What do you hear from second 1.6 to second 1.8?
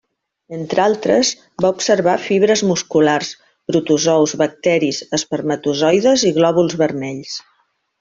va